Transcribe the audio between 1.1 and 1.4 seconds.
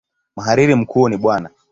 Bw.